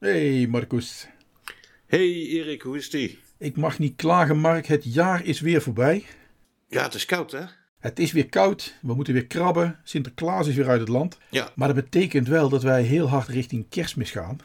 [0.00, 1.06] Hey Marcus.
[1.86, 3.18] Hey Erik, hoe is die?
[3.38, 4.66] Ik mag niet klagen, Mark.
[4.66, 6.04] Het jaar is weer voorbij.
[6.68, 7.44] Ja, het is koud hè?
[7.78, 8.74] Het is weer koud.
[8.82, 9.78] We moeten weer krabben.
[9.84, 11.18] Sinterklaas is weer uit het land.
[11.30, 11.50] Ja.
[11.54, 14.38] Maar dat betekent wel dat wij heel hard richting kerstmis gaan.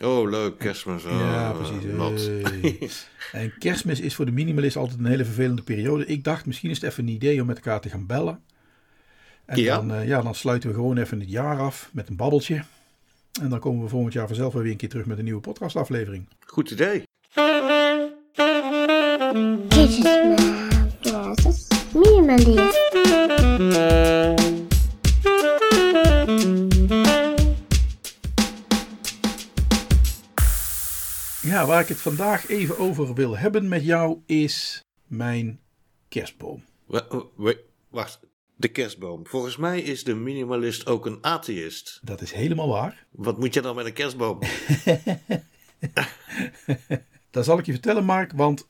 [0.00, 1.04] Oh, leuk, kerstmis.
[1.04, 3.08] Oh, ja, precies.
[3.32, 3.42] Hey.
[3.42, 6.06] en kerstmis is voor de minimalist altijd een hele vervelende periode.
[6.06, 8.40] Ik dacht, misschien is het even een idee om met elkaar te gaan bellen.
[9.44, 9.76] En Ja.
[9.76, 12.64] Dan, eh, ja, dan sluiten we gewoon even het jaar af met een babbeltje.
[13.40, 15.40] En dan komen we volgend jaar vanzelf wel weer een keer terug met een nieuwe
[15.40, 16.28] podcastaflevering.
[16.46, 17.02] Goed idee.
[19.68, 19.88] Dit
[21.46, 21.68] is.
[21.94, 22.90] Minimalist.
[31.42, 35.60] Ja, waar ik het vandaag even over wil hebben met jou is mijn
[36.08, 36.64] kerstboom.
[36.86, 37.54] Wa- wa-
[37.88, 38.20] Wacht,
[38.62, 39.26] de kerstboom.
[39.26, 42.00] Volgens mij is de minimalist ook een atheïst.
[42.02, 43.06] Dat is helemaal waar.
[43.10, 44.38] Wat moet je dan met een kerstboom?
[47.30, 48.68] Dat zal ik je vertellen, Mark, want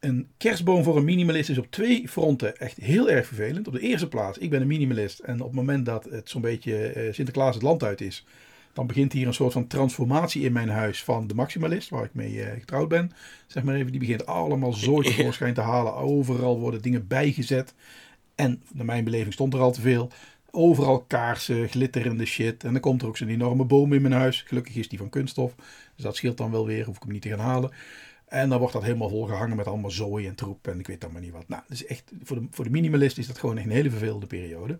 [0.00, 3.66] een kerstboom voor een minimalist is op twee fronten echt heel erg vervelend.
[3.66, 6.40] Op de eerste plaats, ik ben een minimalist en op het moment dat het zo'n
[6.40, 8.24] beetje eh, Sinterklaas het land uit is,
[8.72, 12.14] dan begint hier een soort van transformatie in mijn huis van de maximalist, waar ik
[12.14, 13.12] mee eh, getrouwd ben.
[13.46, 15.94] Zeg maar even, die begint allemaal zooi tevoorschijn te halen.
[15.94, 17.74] Overal worden dingen bijgezet.
[18.34, 20.10] En naar mijn beleving stond er al te veel.
[20.50, 22.64] Overal kaarsen, glitterende shit.
[22.64, 24.42] En dan komt er ook zo'n enorme boom in mijn huis.
[24.42, 25.54] Gelukkig is die van kunststof.
[25.94, 26.84] Dus dat scheelt dan wel weer.
[26.84, 27.70] Hoef ik hem niet te gaan halen.
[28.26, 30.68] En dan wordt dat helemaal volgehangen met allemaal zooi en troep.
[30.68, 31.48] En ik weet dan maar niet wat.
[31.48, 34.26] Nou, dus echt, voor de, voor de minimalist is dat gewoon echt een hele vervelende
[34.26, 34.78] periode.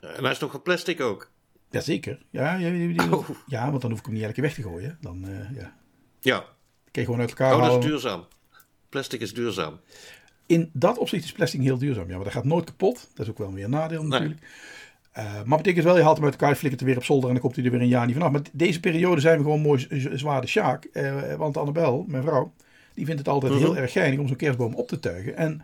[0.00, 1.30] En hij is nog van plastic ook.
[1.70, 2.18] Jazeker.
[2.30, 3.28] Ja, ja, ja, ja, Oh.
[3.46, 4.98] ja, want dan hoef ik hem niet elke keer weg te gooien.
[5.00, 5.76] Dan eh, ja.
[6.20, 6.38] Ja.
[6.90, 8.24] kan je gewoon uit elkaar Oh, dat is duurzaam.
[8.88, 9.80] Plastic is duurzaam.
[10.46, 12.08] In dat opzicht is plastic heel duurzaam.
[12.08, 13.08] Ja, maar dat gaat nooit kapot.
[13.14, 14.40] Dat is ook wel weer een nadeel natuurlijk.
[15.12, 17.26] Eh, maar betekent wel, je haalt hem uit elkaar, je flikkert er weer op zolder
[17.28, 18.30] en dan komt hij er weer een jaar niet vanaf.
[18.30, 20.84] Maar deze periode zijn we gewoon mooi zwaar de sjaak.
[20.84, 22.52] Eh, want Annabel, mijn vrouw,
[22.94, 23.62] die vindt het altijd Mhm.
[23.62, 25.36] heel erg geinig om zo'n kerstboom op te tuigen.
[25.36, 25.62] En,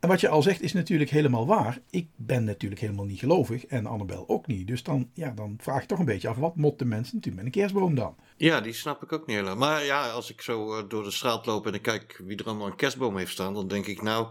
[0.00, 1.78] en wat je al zegt is natuurlijk helemaal waar.
[1.90, 4.66] Ik ben natuurlijk helemaal niet gelovig en Annabel ook niet.
[4.66, 7.44] Dus dan, ja, dan vraag je toch een beetje af, wat mot de mensen natuurlijk
[7.44, 8.16] met een kerstboom dan?
[8.36, 9.56] Ja, die snap ik ook niet helemaal.
[9.56, 12.44] Maar ja, als ik zo eh, door de straat loop en ik kijk wie er
[12.44, 14.26] allemaal een kerstboom heeft staan, dan denk ik nou,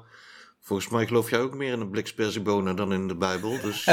[0.60, 2.16] volgens mij geloof jij ook meer in een blik
[2.76, 3.62] dan in de Bijbel.
[3.62, 3.88] Dus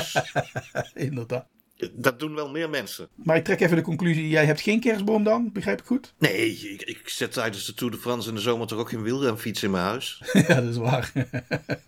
[0.95, 1.54] Inderdaad.
[1.93, 3.09] Dat doen wel meer mensen.
[3.15, 6.15] Maar ik trek even de conclusie, jij hebt geen kerstboom dan, begrijp ik goed?
[6.19, 9.03] Nee, ik, ik zet tijdens de Tour de France in de zomer toch ook geen
[9.03, 10.23] wielrenfiets in mijn huis.
[10.49, 11.12] Ja, dat is waar.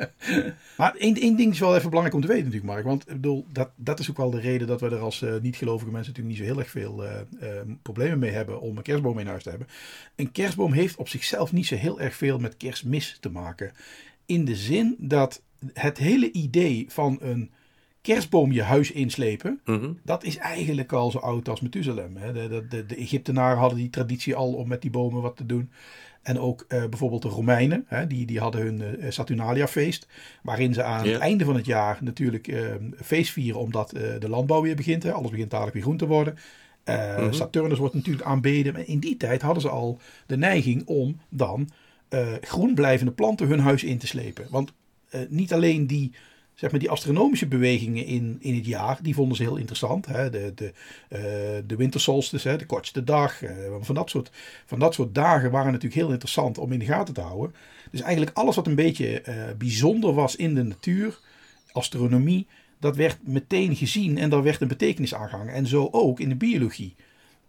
[0.76, 2.84] maar één, één ding is wel even belangrijk om te weten natuurlijk, Mark.
[2.84, 5.34] Want ik bedoel, dat, dat is ook wel de reden dat we er als eh,
[5.42, 8.82] niet-gelovige mensen natuurlijk niet zo heel erg veel eh, eh, problemen mee hebben om een
[8.82, 9.68] kerstboom in huis te hebben.
[10.16, 13.72] Een kerstboom heeft op zichzelf niet zo heel erg veel met kerstmis te maken.
[14.26, 15.42] In de zin dat
[15.72, 17.50] het hele idee van een
[18.06, 19.92] kerstboom je huis inslepen, Mhm.
[20.04, 22.16] dat is eigenlijk al zo oud als Methuselem.
[22.16, 22.32] Hè.
[22.32, 25.70] De, de, de, Egyptenaren hadden die traditie al om met die bomen wat te doen.
[26.22, 30.06] En ook eh, bijvoorbeeld de Romeinen, hè, die, die hadden hun eh, Saturnalia-feest.
[30.42, 32.60] Waarin ze aan het einde van het jaar natuurlijk eh,
[33.02, 35.02] feest vieren, omdat de landbouw weer begint.
[35.02, 35.12] Hè.
[35.12, 36.36] Alles begint dadelijk weer groen te worden.
[36.84, 37.32] Mhm.
[37.32, 38.72] Saturnus wordt natuurlijk aanbeden.
[38.72, 41.68] Maar in die tijd hadden ze al de neiging om dan
[42.40, 44.46] groen blijvende planten hun huis in te slepen.
[44.50, 44.72] Want
[45.28, 46.12] niet alleen die,
[46.56, 50.06] zeg maar, die astronomische bewegingen in, in het jaar, die vonden ze heel interessant.
[50.06, 50.30] Hè?
[50.30, 50.72] De, de,
[51.08, 51.20] eh,
[51.66, 52.56] de wintersolstice, hè?
[52.56, 53.42] de kortste dag.
[53.42, 53.50] eh,
[53.80, 54.30] van, dat soort,
[54.66, 57.54] van dat soort dagen waren natuurlijk heel interessant om in de gaten te houden.
[57.90, 61.18] Dus eigenlijk alles wat een beetje eh, bijzonder was in de natuur,
[61.72, 62.46] astronomie,
[62.80, 65.54] dat werd meteen gezien en daar werd een betekenis aangehangen.
[65.54, 66.94] En zo ook in de biologie.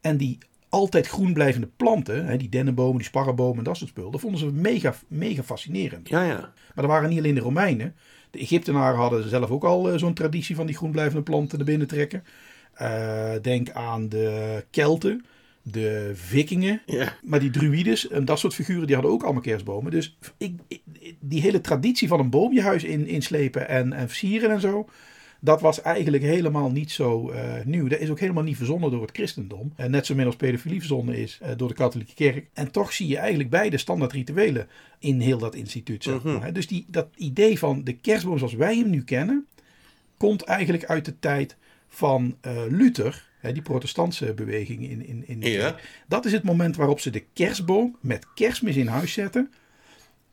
[0.02, 0.38] En die
[0.70, 4.40] altijd groen blijvende planten, hè, die dennenbomen, die sparrenbomen en dat soort spullen, dat vonden
[4.40, 6.10] ze mega, mega fascinerend.
[6.10, 6.40] Ja, ja.
[6.40, 7.96] Maar dat waren niet alleen de Romeinen.
[8.32, 11.88] De Egyptenaren hadden zelf ook al eh, zo'n traditie van die groenblijvende planten naar binnen
[11.88, 12.24] trekken.
[12.74, 15.26] Eh, denk aan de Kelten,
[15.62, 16.82] de Vikingen.
[16.86, 17.14] Ja.
[17.24, 19.92] Maar die druides en dat soort figuren, die hadden ook allemaal kerstbomen.
[19.92, 20.82] Dus ik, ik-
[21.20, 24.88] die hele traditie van een boom je huis in, inslepen en, en versieren en zo.
[25.40, 27.88] Dat was eigenlijk helemaal niet zo eh, nieuw.
[27.88, 29.74] Dat is ook helemaal niet verzonnen door het christendom.
[29.76, 32.48] En net zo min als pedofilie verzonnen is eh, door de katholieke kerk.
[32.54, 34.68] En toch zie je eigenlijk beide standaard rituelen
[35.00, 36.04] in heel dat instituut.
[36.04, 36.54] Zeg Mhm.
[36.54, 39.48] Dus die, dat idee van de kerstboom zoals wij hem nu kennen,
[40.18, 41.56] komt eigenlijk uit de tijd
[41.88, 43.26] van eh, Luther.
[43.40, 45.76] Hè, die protestantse beweging in, in, in Ja.
[46.08, 49.52] Dat is het moment waarop ze de kerstboom met kerstmis in huis zetten.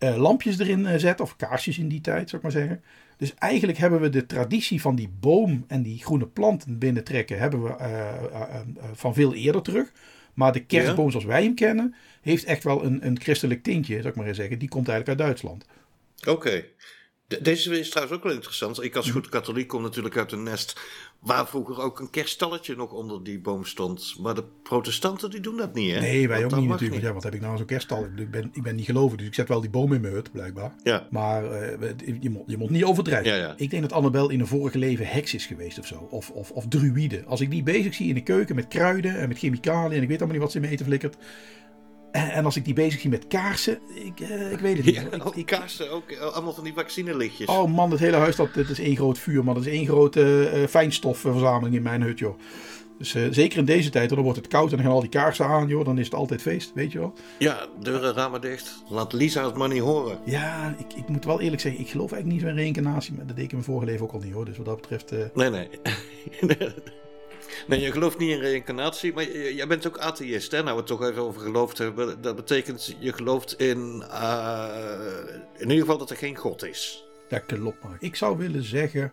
[0.08, 2.82] Eh, lampjes erin eh, zetten, of kaarsjes in die tijd, zou ik maar zeggen.
[3.16, 7.62] Dus eigenlijk hebben we de traditie van die boom en die groene planten binnentrekken, hebben
[7.62, 8.60] we eh,
[8.92, 9.92] van veel eerder terug.
[10.34, 14.08] Maar de kerstboom zoals wij hem kennen, heeft echt wel een, een christelijk tintje, zou
[14.08, 14.58] ik maar eens zeggen.
[14.58, 15.64] Die komt eigenlijk uit Duitsland.
[16.26, 16.64] Oké.
[17.26, 18.82] De- Deze is trouwens ook wel interessant.
[18.82, 20.80] Ik als goed katholiek kom natuurlijk uit een nest
[21.18, 24.14] waar vroeger ook een kerststalletje nog onder die boom stond.
[24.20, 26.00] Maar de protestanten die doen dat niet, hè?
[26.00, 27.02] Nee, wij Want ook niet natuurlijk.
[27.02, 28.06] Ja, wat heb ik nou zo'n kerststal?
[28.16, 30.32] Ik ben, ik ben niet gelovig, dus ik zet wel die boom in mijn hut,
[30.32, 30.74] blijkbaar.
[30.82, 31.06] Ja.
[31.10, 31.90] Maar eh,
[32.20, 33.30] je, moet, je moet niet overdrijven.
[33.30, 33.54] Ja, ja.
[33.56, 36.06] Ik denk dat Annabel in een vorige leven heks is geweest of zo.
[36.10, 37.24] Of, of, of druïde.
[37.24, 40.08] Als ik die bezig zie in de keuken met kruiden en met chemicaliën en ik
[40.08, 41.16] weet allemaal niet wat ze in me eten flikkert.
[42.14, 44.94] En, als ik die bezig zie met kaarsen, ik, eh, ik weet het niet.
[44.94, 47.48] Ja, ook ik- kaarsen, ook eh, allemaal van die vaccinelichtjes.
[47.48, 49.54] Oh man, het hele huis dat, dat is één groot vuur, man.
[49.54, 52.38] Dat is één grote eh, fijnstofverzameling in mijn hut, joh.
[52.98, 55.46] Dus zeker in deze tijd, dan wordt het koud en dan gaan al die kaarsen
[55.46, 55.84] aan, joh.
[55.84, 57.12] Dan is het altijd feest, weet je wel.
[57.38, 58.82] Ja, deuren, ramen dicht.
[58.88, 60.18] Laat Lisa het maar niet horen.
[60.24, 63.14] Ja, ik, ik moet wel eerlijk zeggen, ik geloof eigenlijk niet zo in reïncarnatie.
[63.16, 64.44] Maar dat deed ik in mijn vorige leven ook al niet, hoor.
[64.44, 65.12] Dus wat dat betreft...
[65.34, 65.68] Nee, nee.
[67.66, 70.62] nee, je gelooft niet in reïncarnatie, maar jij bent ook atheïst, hè?
[70.62, 72.22] Nou, we het toch even over geloofd hebben.
[72.22, 74.04] Dat betekent, je gelooft in...
[74.10, 75.18] eh,
[75.56, 77.04] in ieder geval dat er geen God is.
[77.28, 77.96] Ja, klopt maar.
[78.00, 79.12] Ik zou willen zeggen,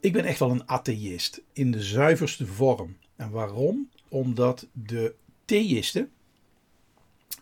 [0.00, 2.96] ik ben echt wel een atheïst in de zuiverste vorm.
[3.16, 3.90] En waarom?
[4.08, 6.10] Omdat de theïsten,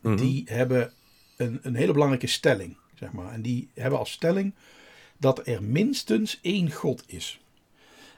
[0.02, 0.92] die hebben
[1.36, 3.32] een, een hele belangrijke stelling, zeg maar.
[3.32, 4.54] En die hebben als stelling
[5.18, 7.40] dat er minstens één God is.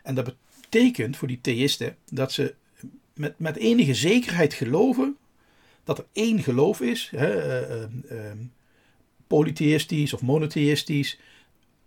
[0.02, 0.34] En dat
[0.74, 2.54] betekent voor die theïsten dat ze
[3.14, 5.16] met, met enige zekerheid geloven
[5.84, 7.10] dat er één geloof is.
[7.16, 8.36] Hè, eh, eh, eh,
[9.26, 11.18] polytheïstisch of monotheïstisch.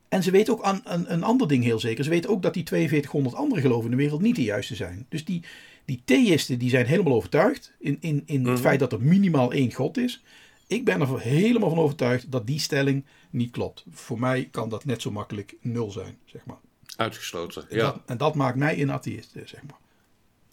[0.09, 2.03] En ze weten ook aan, aan een ander ding heel zeker.
[2.03, 5.05] Ze weten ook dat die 4200 andere geloven in de wereld niet de juiste zijn.
[5.09, 5.43] Dus die,
[5.85, 9.73] die theïsten die zijn helemaal overtuigd in, in, in het feit dat er minimaal één
[9.73, 10.23] God is.
[10.67, 13.85] Ik ben er helemaal van overtuigd dat die stelling niet klopt.
[13.91, 16.59] Voor mij kan dat net zo makkelijk nul zijn, zeg maar.
[16.97, 17.83] Uitgesloten, En, ja.
[17.83, 19.77] dat, en dat maakt mij een atheïst, eh, zeg maar.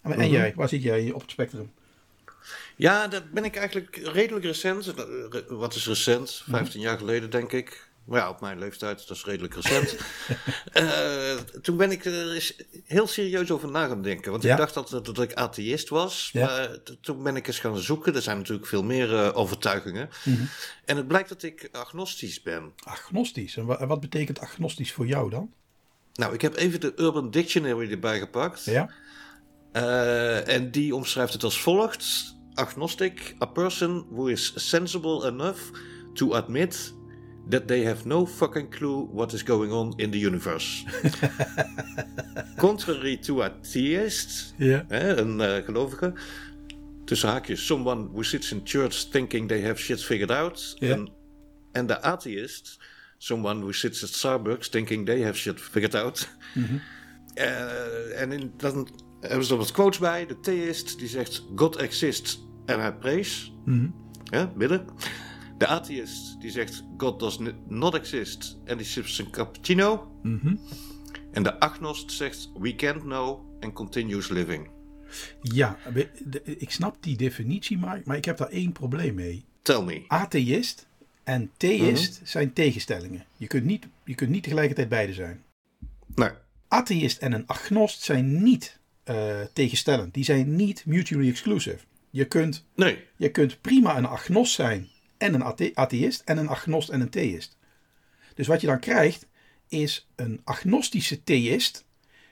[0.01, 1.71] En, en jij, waar zit jij op het spectrum?
[2.75, 4.85] Ja, dat ben ik eigenlijk redelijk recent.
[5.29, 6.43] Re- Wat is recent?
[6.49, 7.89] 15 jaar geleden, denk ik.
[8.05, 9.95] Maar ja, op mijn leeftijd, dat is redelijk recent.
[10.73, 12.55] Eh, toen ben ik er eens
[12.85, 14.31] heel serieus over na gaan denken.
[14.31, 14.51] Want Ja.
[14.51, 16.29] ik dacht dat, dat ik atheïst was.
[16.33, 16.45] Ja.
[16.45, 18.15] Maar toen ben ik eens gaan zoeken.
[18.15, 20.09] Er zijn natuurlijk veel meer eh, overtuigingen.
[20.25, 20.43] Mhm.
[20.85, 22.71] En het blijkt dat ik agnostisch ben.
[22.83, 23.57] Agnostisch.
[23.57, 25.53] En en wat betekent agnostisch voor jou dan?
[26.15, 28.63] Nou, ik heb even de Urban Dictionary erbij gepakt.
[28.65, 28.89] Ja?
[29.71, 35.59] Eh, en die omschrijft het als volgt: Agnostic, a person who is sensible enough
[36.13, 36.93] to admit
[37.49, 40.83] that they have no fucking clue what is going on in the universe.
[42.57, 44.85] Contrary to a theist, Ja.
[44.87, 46.13] hè, een eh, gelovige,
[47.05, 50.75] tussen haakjes, someone who sits in church thinking they have shit figured out.
[50.79, 50.93] Ja.
[50.93, 51.09] En,
[51.71, 52.79] en de atheist,
[53.25, 56.29] someone who sits at Starbucks thinking they have shit figured out.
[57.33, 58.87] Eh, en in, dan
[59.19, 60.25] hebben ze er wat quotes bij.
[60.25, 63.53] De theist die zegt God exists en hij prays.
[64.23, 64.85] Ja, midden.
[65.57, 70.11] De atheist die zegt God does not exist en die sips een cappuccino.
[71.31, 74.69] En de agnost zegt we can't know and continues living.
[75.41, 75.77] Ja,
[76.43, 79.45] ik snap die definitie, maar, maar ik heb daar één probleem mee.
[79.61, 80.03] Tell me.
[80.07, 80.87] Atheïst
[81.25, 83.25] en theïst zijn tegenstellingen.
[83.37, 85.43] Je kunt, niet, je kunt niet tegelijkertijd beide zijn.
[86.15, 86.31] Nou,
[86.67, 90.13] Atheïst en een agnost zijn niet eh, tegenstellend.
[90.13, 91.79] Die zijn niet mutually exclusive.
[92.09, 93.03] Je kunt, nee.
[93.15, 97.09] je kunt prima een agnost zijn en een athe- atheïst en een agnost en een
[97.09, 97.57] theïst.
[98.33, 99.27] Dus wat je dan krijgt
[99.67, 101.85] is een agnostische theïst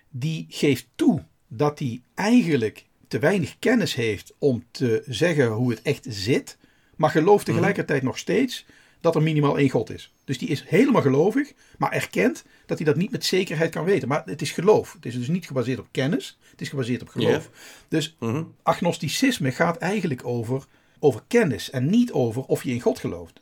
[0.09, 5.81] die geeft toe dat hij eigenlijk te weinig kennis heeft om te zeggen hoe het
[5.81, 6.57] echt zit,
[6.95, 8.65] maar gelooft tegelijkertijd nog steeds
[9.03, 10.13] dat er minimaal één God is.
[10.23, 14.07] Dus die is helemaal gelovig, maar erkent dat hij dat niet met zekerheid kan weten.
[14.07, 14.93] Maar het is geloof.
[14.93, 17.49] Het is dus niet gebaseerd op kennis, het is gebaseerd op geloof.
[17.87, 18.17] Dus
[18.63, 20.65] agnosticisme gaat eigenlijk over,
[20.99, 23.39] over kennis en niet over of je in God gelooft.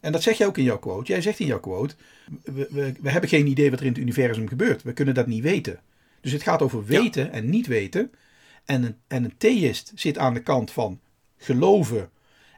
[0.00, 1.12] En dat zeg jij ook in jouw quote.
[1.12, 1.94] Jij zegt in jouw quote:
[2.42, 4.82] we, we, we hebben geen idee wat er in het universum gebeurt.
[4.82, 5.80] We kunnen dat niet weten.
[6.20, 8.10] Dus het gaat over weten en niet weten.
[8.64, 11.00] En een, en een theïst zit aan de kant van
[11.36, 12.10] geloven.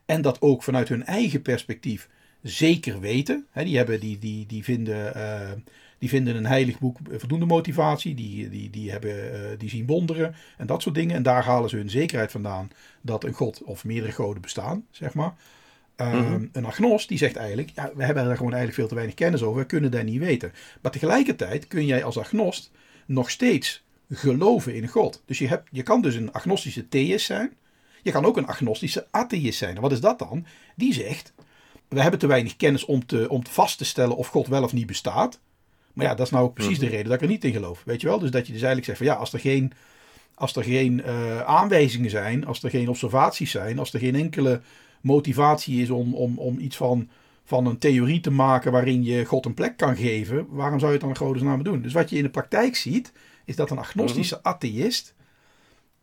[0.06, 2.08] En dat ook vanuit hun eigen perspectief
[2.42, 3.46] zeker weten.
[3.50, 5.50] Hè, die, hebben, die, die, die, vinden, eh,
[5.98, 8.14] die vinden een heilig boek voldoende motivatie.
[8.14, 11.16] Die, die, die, hebben, eh, die zien wonderen en dat soort dingen.
[11.16, 12.70] En daar halen ze hun zekerheid vandaan
[13.00, 15.34] dat een god of meerdere goden bestaan, zeg maar.
[15.96, 19.14] Um, Een agnost die zegt eigenlijk, ja, we hebben daar gewoon eigenlijk veel te weinig
[19.14, 20.52] kennis over, we kunnen dat niet weten.
[20.80, 22.70] Maar tegelijkertijd kun jij als agnost
[23.06, 25.22] nog steeds geloven in God.
[25.24, 27.52] Dus je, hebt, je kan dus een agnostische theïst zijn,
[28.02, 29.80] je kan ook een agnostische atheïst zijn.
[29.80, 30.46] Wat is dat dan?
[30.76, 31.32] Die zegt,
[31.90, 34.72] we hebben te weinig kennis om, te, om vast te stellen of God wel of
[34.72, 35.40] niet bestaat.
[35.92, 37.82] Maar ja, dat is nou ook precies de reden dat ik er niet in geloof.
[37.84, 38.18] Weet je wel?
[38.18, 39.72] Dus dat je dus eigenlijk zegt van ja, als er geen,
[40.34, 44.60] als er geen uh, aanwijzingen zijn, als er geen observaties zijn, als er geen enkele
[45.00, 47.08] motivatie is om, om, om iets van,
[47.44, 50.98] van een theorie te maken waarin je God een plek kan geven, waarom zou je
[50.98, 51.82] het dan in godesnaam doen?
[51.82, 53.12] Dus wat je in de praktijk ziet,
[53.44, 55.14] is dat een agnostische atheïst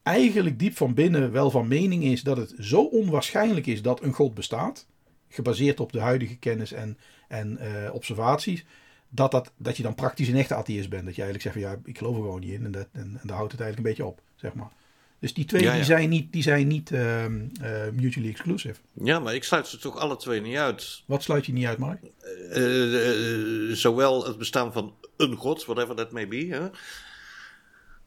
[0.03, 4.13] eigenlijk diep van binnen wel van mening is dat het zo onwaarschijnlijk is dat een
[4.13, 4.87] God bestaat,
[5.29, 8.65] gebaseerd op de huidige kennis en, en eh, observaties,
[9.09, 11.05] dat, dat, dat je dan praktisch een echte atheïst bent.
[11.05, 13.17] Dat je eigenlijk zegt van ja, ik geloof er gewoon niet in en, dat, en,
[13.21, 14.71] en daar houdt het eigenlijk een beetje op, zeg maar.
[15.19, 15.75] Dus die twee Ja, ja.
[15.75, 18.79] Die zijn niet, die zijn niet ehm, eh, mutually exclusive.
[18.93, 21.03] Ja, maar ik sluit ze toch alle twee niet uit.
[21.05, 22.03] Wat sluit je niet uit, Mark?
[22.51, 26.69] Eh, zowel het bestaan van een god, whatever that may be, hè,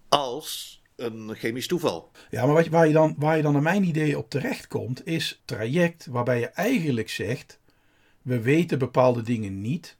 [0.09, 2.11] als een chemisch toeval.
[2.31, 5.07] Ja, maar wat, waar, je dan, waar je dan naar mijn idee op terecht komt,
[5.07, 7.61] is traject waarbij je eigenlijk zegt:
[8.23, 9.97] we weten bepaalde dingen niet.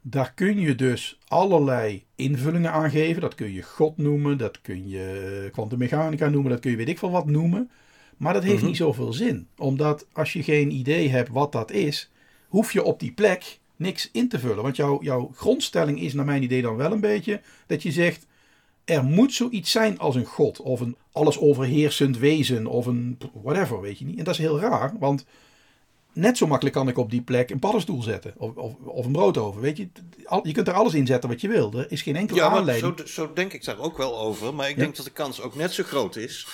[0.00, 3.20] Daar kun je dus allerlei invullingen aan geven.
[3.20, 6.88] Dat kun je God noemen, dat kun je eh, kwantummechanica noemen, dat kun je weet
[6.88, 7.70] ik veel wat noemen.
[8.16, 9.48] Maar dat heeft niet zoveel zin.
[9.56, 12.10] Omdat als je geen idee hebt wat dat is,
[12.48, 14.62] hoef je op die plek niks in te vullen.
[14.62, 18.26] Want jouw, jouw grondstelling is naar mijn idee dan wel een beetje dat je zegt
[18.88, 23.80] er moet zoiets zijn als een god of een alles overheersend wezen of een whatever,
[23.80, 24.18] weet je niet.
[24.18, 25.24] En dat is heel raar, want
[26.12, 29.12] net zo makkelijk kan ik op die plek een paddenstoel zetten of, of, of een
[29.12, 29.88] broodoven, weet je.
[30.42, 31.72] Je kunt er alles in zetten wat je wil.
[31.72, 32.98] Er is geen enkele Ja, aanleiding.
[32.98, 34.54] zo, zo denk ik daar ook wel over.
[34.54, 34.82] Maar ik Ja.
[34.82, 36.46] denk dat de kans ook net zo groot is.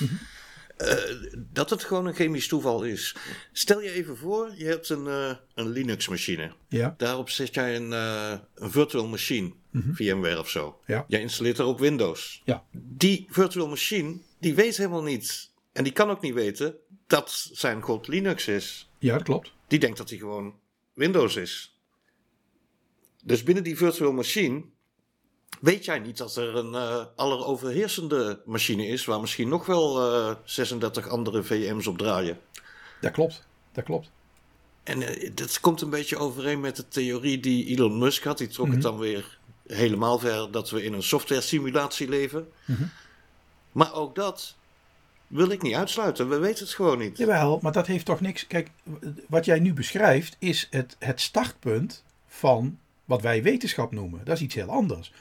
[0.76, 0.96] Eh,
[1.52, 3.16] dat het gewoon een chemisch toeval is.
[3.52, 6.52] Stel je even voor, je hebt een, eh, een Linux-machine.
[6.68, 10.80] Ja, Daarop zet jij een, eh, een virtual machine, VMware of zo.
[10.86, 11.04] Ja.
[11.08, 12.42] Jij installeert daarop Windows.
[12.44, 15.50] ja, Die virtual machine, die weet helemaal niet.
[15.72, 16.74] En die kan ook niet weten
[17.06, 18.90] dat zijn god Linux is.
[18.98, 19.52] ja, dat klopt.
[19.68, 20.54] Die denkt dat hij gewoon
[20.94, 21.78] Windows is.
[23.24, 24.64] Dus binnen die virtual machine
[25.60, 30.34] weet jij niet dat er een eh alleroverheersende machine is, waar misschien nog wel eh,
[30.44, 32.38] 36 andere VM's op draaien.
[33.00, 33.46] Dat klopt.
[33.72, 34.10] Dat klopt.
[34.82, 38.38] En eh, dat komt een beetje overeen met de theorie die Elon Musk had.
[38.38, 42.48] Die trok het dan weer helemaal ver dat we in een software simulatie leven.
[43.72, 44.54] Maar ook dat
[45.26, 46.28] wil ik niet uitsluiten.
[46.28, 47.18] We weten het gewoon niet.
[47.18, 48.46] Jawel, maar dat heeft toch niks.
[48.46, 48.70] Kijk,
[49.28, 54.20] wat jij nu beschrijft is het, het startpunt van wat wij wetenschap noemen.
[54.24, 55.12] Dat is iets heel anders.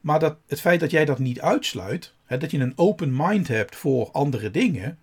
[0.00, 3.48] Maar dat, het feit dat jij dat niet uitsluit, hè, dat je een open mind
[3.48, 4.98] hebt voor andere dingen,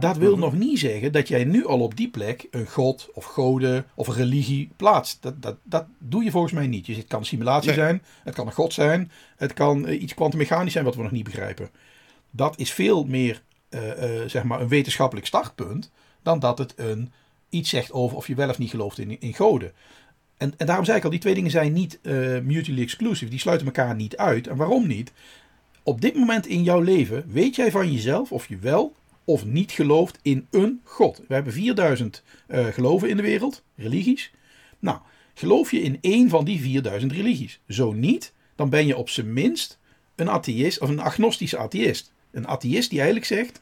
[0.00, 3.24] dat wil nog niet zeggen dat jij nu al op die plek een god of
[3.24, 5.22] goden of een religie plaatst.
[5.22, 6.86] Dat, dat, dat doe je volgens mij niet.
[6.86, 7.78] Je, het kan een simulatie Nee.
[7.78, 11.10] zijn, het kan een god zijn, het kan eh, iets kwantummechanisch zijn wat we nog
[11.10, 11.70] niet begrijpen.
[12.30, 15.90] Dat is veel meer eh, eh, zeg maar een wetenschappelijk startpunt
[16.22, 17.12] dan dat het een,
[17.48, 19.72] iets zegt over of je wel of niet gelooft in, in goden.
[20.40, 23.30] En, en daarom zei ik al, die twee dingen zijn niet eh, mutually exclusive.
[23.30, 24.46] Die sluiten elkaar niet uit.
[24.46, 25.12] En waarom niet?
[25.82, 28.94] Op dit moment in jouw leven weet jij van jezelf of je wel
[29.24, 31.22] of niet gelooft in een God.
[31.28, 34.32] We hebben 4000 eh, geloven in de wereld, religies.
[34.78, 34.98] Nou,
[35.34, 37.60] geloof je in één van die 4000 religies?
[37.68, 39.78] Zo niet, dan ben je op zijn minst
[40.14, 42.12] een atheïst of een agnostische atheïst.
[42.30, 43.60] Een atheïst die eigenlijk zegt: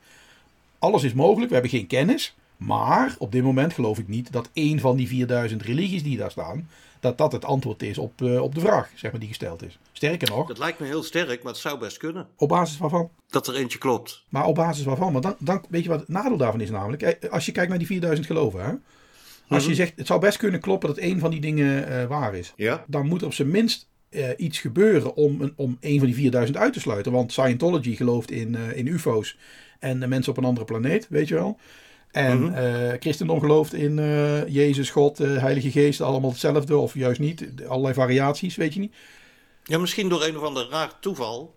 [0.79, 2.35] alles is mogelijk, we hebben geen kennis.
[2.59, 6.31] Maar op dit moment geloof ik niet dat één van die 4000 religies die daar
[6.31, 6.69] staan,
[7.01, 9.79] dat dat het antwoord is op, eh, op de vraag zeg maar, die gesteld is.
[9.93, 12.27] Sterker nog, Dat lijkt me heel sterk, maar het zou best kunnen.
[12.37, 13.11] op basis waarvan?
[13.29, 14.25] Dat er eentje klopt.
[14.29, 15.13] Maar op basis waarvan?
[15.13, 17.03] Maar dan, dan weet je wat het nadeel daarvan is namelijk.
[17.03, 18.65] Eh, Als je kijkt naar die 4000 geloven.
[18.65, 18.73] Hè?
[19.49, 22.35] Als je zegt, het zou best kunnen kloppen dat één van die dingen eh, waar
[22.35, 22.53] is.
[22.57, 22.85] Ja?
[22.87, 23.87] Dan moet er op zijn minst
[24.37, 27.13] iets gebeuren om, een, om één van die 4000 uit te sluiten.
[27.13, 29.37] Want Scientology gelooft in, in ufo's
[29.79, 31.59] en de mensen op een andere planeet, weet je wel.
[32.19, 37.21] En eh, christendom gelooft in eh, Jezus, God, eh, Heilige Geest, allemaal hetzelfde of juist
[37.21, 37.47] niet.
[37.67, 38.95] Allerlei variaties, weet je niet.
[39.65, 41.55] Ja, misschien door een of ander raar toeval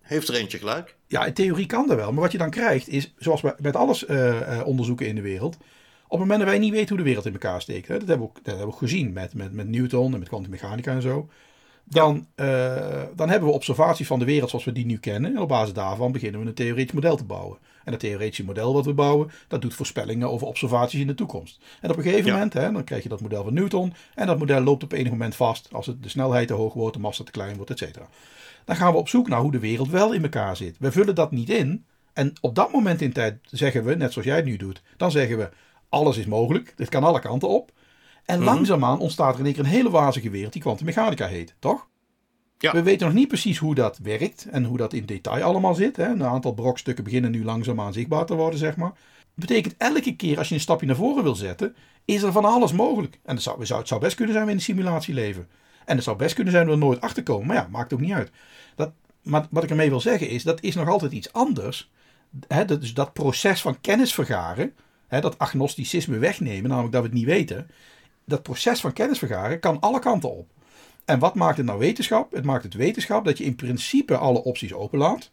[0.00, 0.96] heeft er eentje gelijk.
[1.06, 2.12] Ja, in theorie kan dat wel.
[2.12, 4.06] Maar wat je dan krijgt is, zoals bij- met alles
[4.64, 5.56] onderzoeken in de wereld.
[6.04, 7.88] Op het moment dat wij niet weten hoe de wereld in elkaar steekt.
[7.88, 10.18] Hè, dat, hebben we ook, dat hebben we ook gezien met, met, met Newton en
[10.18, 11.28] met kwantummechanica en zo.
[11.84, 12.26] Dan,
[13.14, 15.30] dan hebben we observaties van de wereld zoals we die nu kennen.
[15.30, 17.58] En op basis daarvan beginnen we een theoretisch model te bouwen.
[17.84, 21.60] En dat theoretische model wat we bouwen, dat doet voorspellingen over observaties in de toekomst.
[21.80, 22.32] En op een gegeven Ja.
[22.32, 23.94] moment, hè, dan krijg je dat model van Newton.
[24.14, 26.94] En dat model loopt op enig moment vast als het, de snelheid te hoog wordt,
[26.94, 28.08] de massa te klein wordt, et cetera.
[28.64, 30.76] Dan gaan we op zoek naar hoe de wereld wel in elkaar zit.
[30.78, 31.84] We vullen dat niet in.
[32.12, 35.10] En op dat moment in tijd zeggen we, net zoals jij het nu doet, dan
[35.10, 35.48] zeggen we,
[35.88, 36.72] alles is mogelijk.
[36.76, 37.72] Dit kan alle kanten op.
[38.24, 41.88] En langzaamaan ontstaat er in één keer een hele wazige wereld die kwantummechanica heet, toch?
[42.60, 45.96] We weten nog niet precies hoe dat werkt en hoe dat in detail allemaal zit.
[45.96, 46.04] Hè.
[46.04, 48.90] Een aantal brokstukken beginnen nu langzaamaan zichtbaar te worden, zeg maar.
[48.90, 52.44] Dat betekent elke keer als je een stapje naar voren wil zetten, is er van
[52.44, 53.18] alles mogelijk.
[53.24, 55.48] En het zou, het zou best kunnen zijn we in een simulatie leven.
[55.84, 57.46] En het zou best kunnen zijn dat we er nooit achter komen.
[57.46, 58.30] Maar ja, maakt ook niet uit.
[58.74, 61.90] Dat, maar wat ik ermee wil zeggen is, dat is nog altijd iets anders.
[62.48, 64.74] Hè, dat, dus dat proces van kennis vergaren,
[65.06, 67.70] hè, dat agnosticisme wegnemen, namelijk dat we het niet weten,
[68.24, 70.48] dat proces van kennis vergaren kan alle kanten op.
[71.10, 72.32] En wat maakt het nou wetenschap?
[72.32, 75.30] Het maakt het wetenschap dat je in principe alle opties openlaat.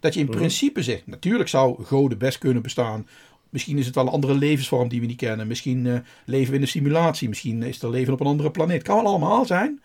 [0.00, 0.36] Dat je in Mhm.
[0.36, 3.08] principe zegt, natuurlijk zou goden best kunnen bestaan.
[3.50, 5.46] Misschien is het wel een andere levensvorm die we niet kennen.
[5.46, 7.28] Misschien eh, leven we in een simulatie.
[7.28, 8.82] Misschien is er leven op een andere planeet.
[8.82, 9.82] Kan wel allemaal zijn.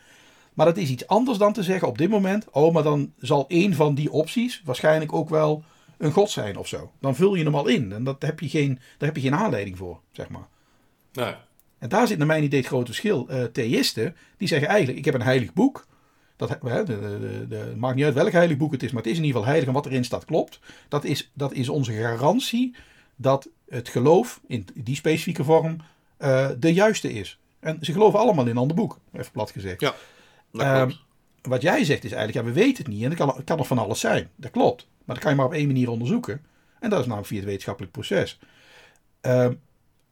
[0.53, 2.45] Maar dat is iets anders dan te zeggen op dit moment.
[2.51, 5.63] Oh, maar dan zal één van die opties waarschijnlijk ook wel
[5.97, 6.91] een god zijn of zo.
[6.99, 7.91] Dan vul je hem al in.
[7.91, 10.47] En dat heb je geen, daar heb je geen aanleiding voor, zeg maar.
[11.13, 11.33] Nee.
[11.81, 13.27] En daar zit naar mijn idee het grote verschil.
[13.29, 15.87] Eh theïsten, die zeggen eigenlijk, ik heb een heilig boek.
[16.35, 19.17] Dat, de, de, de, maakt niet uit welk heilig boek het is, maar het is
[19.17, 20.59] in ieder geval heilig en wat erin staat klopt.
[20.87, 22.75] Dat is, dat is onze garantie
[23.15, 25.77] dat het geloof in die specifieke vorm
[26.17, 27.39] eh, de juiste is.
[27.59, 29.81] En ze geloven allemaal in een ander boek, even plat gezegd.
[29.81, 29.95] Ja,
[30.51, 30.91] dat Ehm,
[31.41, 33.57] wat jij zegt is eigenlijk, ja, we weten het niet en het kan, het kan
[33.57, 34.29] nog van alles zijn.
[34.35, 34.87] Dat klopt.
[35.05, 36.45] Maar dat kan je maar op één manier onderzoeken.
[36.79, 38.39] En dat is namelijk via het wetenschappelijk proces.
[39.21, 39.53] Ehm,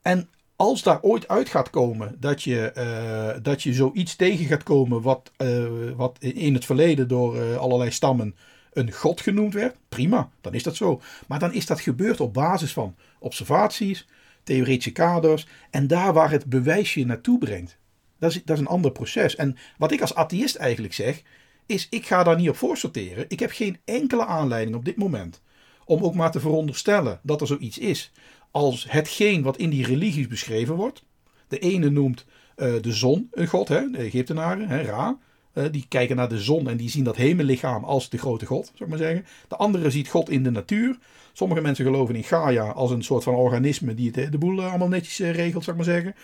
[0.02, 4.64] en als daar ooit uit gaat komen dat je, eh, dat je zoiets tegen gaat
[4.64, 8.36] komen wat, eh, wat in het verleden door eh, allerlei stammen
[8.74, 11.02] een god genoemd werd, prima, dan is dat zo.
[11.28, 14.08] Maar dan is dat gebeurd op basis van observaties,
[14.44, 17.78] theoretische kaders en daar waar het bewijs je naartoe brengt.
[18.18, 19.36] Dat is, dat is een ander proces.
[19.36, 21.22] En wat ik als atheïst eigenlijk zeg,
[21.66, 23.26] is ik ga daar niet op voorsorteren.
[23.28, 25.42] Ik heb geen enkele aanleiding op dit moment
[25.86, 28.12] om ook maar te veronderstellen dat er zoiets is
[28.52, 31.04] als hetgeen wat in die religies beschreven wordt.
[31.48, 32.26] De ene noemt
[32.56, 35.18] eh, de zon een god, hè, de Egyptenaren, hè, Ra.
[35.54, 38.66] Eh, die kijken naar de zon en die zien dat hemellichaam als de grote god,
[38.66, 39.26] zou ik maar zeggen.
[39.48, 40.98] De andere ziet God in de natuur.
[41.34, 44.70] Sommige mensen geloven in Gaia als een soort van organisme die het, de boel eh,
[44.70, 46.16] allemaal netjes regelt, zou ik maar zeggen.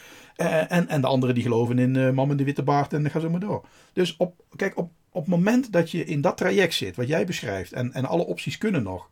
[0.70, 3.40] En, en de anderen die geloven in met de witte baard en ga zo maar
[3.40, 3.66] door.
[3.94, 7.26] Dus op, kijk, op, op het moment dat je in dat traject zit, wat jij
[7.26, 9.10] beschrijft, en, en alle opties kunnen nog.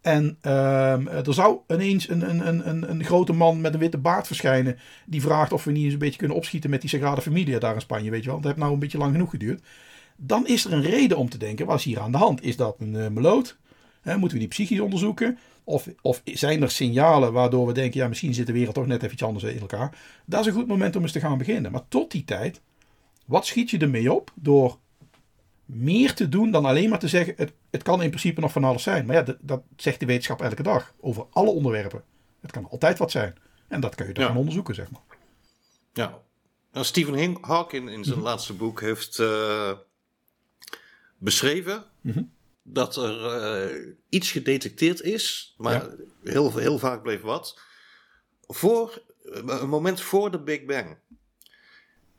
[0.00, 4.26] En ehm, er zou ineens een, een, een, een, grote man met een witte baard
[4.26, 4.78] verschijnen.
[5.06, 7.74] Die vraagt of we niet eens een beetje kunnen opschieten met die Sagrada Familia daar
[7.74, 8.10] in Spanje.
[8.10, 9.62] Weet je wel, dat heeft nou een beetje lang genoeg geduurd.
[10.16, 12.44] Dan is er een reden om te denken: wat is hier aan de hand?
[12.44, 13.56] Is dat een eh, meloot?
[14.02, 15.38] Moeten we die psychisch onderzoeken?
[15.64, 19.02] Of, of zijn er signalen waardoor we denken: ja, misschien zit de wereld toch net
[19.02, 19.98] even iets anders in elkaar?
[20.24, 21.72] Dat is een goed moment om eens te gaan beginnen.
[21.72, 22.60] Maar tot die tijd,
[23.26, 24.78] wat schiet je ermee op door
[25.68, 28.64] meer te doen dan alleen maar te zeggen: het, het kan in principe nog van
[28.64, 29.06] alles zijn.
[29.06, 32.02] Maar ja, dat, dat zegt de wetenschap elke dag over alle onderwerpen.
[32.40, 33.34] Het kan altijd wat zijn.
[33.68, 34.28] En dat kun je dan Ja.
[34.28, 35.02] gaan onderzoeken, zeg maar.
[35.92, 36.18] Ja.
[36.72, 39.72] Nou, Stephen Hawking in zijn laatste boek heeft eh,
[41.18, 41.84] beschreven
[42.62, 45.86] dat er eh, iets gedetecteerd is, maar
[46.24, 47.60] heel, heel vaak bleef wat,
[48.46, 50.96] voor, een moment voor de Big Bang.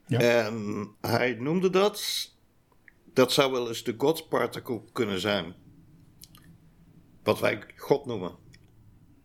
[0.07, 0.19] Ja.
[0.19, 2.29] En hij noemde dat,
[3.13, 5.53] dat zou wel eens de God particle kunnen zijn.
[7.23, 8.31] Wat wij God noemen.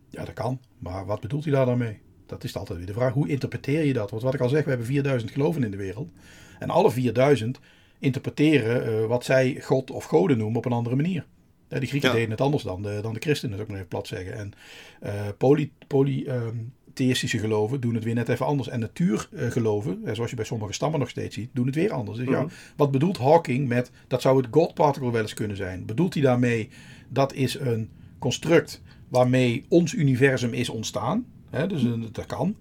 [0.09, 0.59] Ja, dat kan.
[0.79, 1.99] Maar wat bedoelt hij daar dan mee?
[2.25, 3.13] Dat is altijd weer de vraag.
[3.13, 4.09] Hoe interpreteer je dat?
[4.11, 6.11] Want wat ik al zeg, we hebben 4000 geloven in de wereld.
[6.59, 7.59] En alle 4000
[7.99, 11.25] interpreteren eh, wat zij God of goden noemen op een andere manier.
[11.67, 12.15] Eh, die Grieken Ja.
[12.15, 14.33] deden het anders dan de, dan de christenen, zou ik maar even plat zeggen.
[14.33, 14.51] En
[14.99, 16.57] eh poly, poly, ehm,
[16.95, 18.67] theïstische geloven doen het weer net even anders.
[18.67, 22.17] En natuurgeloven, eh, zoals je bij sommige stammen nog steeds ziet, doen het weer anders.
[22.17, 25.85] Dus ja, wat bedoelt Hawking met dat zou het God particle wel eens kunnen zijn?
[25.85, 26.69] Bedoelt hij daarmee
[27.09, 31.25] dat is een construct waarmee ons universum is ontstaan?
[31.49, 32.55] Hè, dus een- dat kan.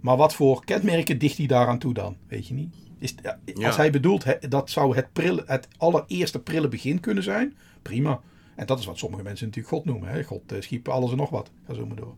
[0.00, 2.16] Maar wat voor kenmerken dicht hij daaraan toe dan?
[2.28, 2.74] Weet je niet.
[2.98, 3.66] Is, Ja.
[3.66, 8.20] Als hij bedoelt dat zou het, prille, het allereerste prille begin kunnen zijn, prima.
[8.56, 10.08] En dat is wat sommige mensen natuurlijk God noemen.
[10.08, 10.24] Hè.
[10.24, 11.50] God eh, schiep alles en nog wat.
[11.66, 12.14] Ga zo maar door.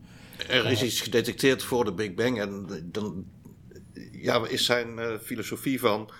[0.47, 3.25] Er is iets gedetecteerd voor de Big Bang en dan
[4.11, 6.11] ja, is zijn eh, filosofie van.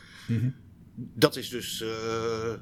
[0.96, 2.54] Dat is dus eh,